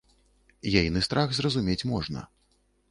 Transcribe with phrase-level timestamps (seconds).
[0.79, 2.27] Ейны страх зразумець можна.